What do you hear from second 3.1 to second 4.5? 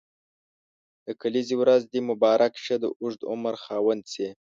عمر خاوند سي.